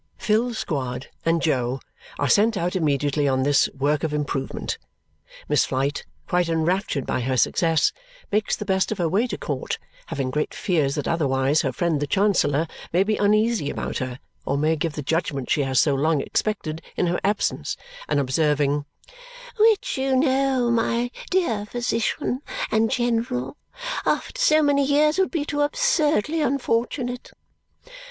[0.17, 1.79] Phil Squod and Jo
[2.17, 4.79] are sent out immediately on this work of improvement.
[5.47, 7.93] Miss Flite, quite enraptured by her success,
[8.31, 9.77] makes the best of her way to court,
[10.07, 14.57] having great fears that otherwise her friend the Chancellor may be uneasy about her or
[14.57, 17.77] may give the judgment she has so long expected in her absence,
[18.09, 18.85] and observing
[19.59, 22.41] "which you know, my dear physician,
[22.71, 23.55] and general,
[24.03, 27.29] after so many years, would be too absurdly unfortunate!"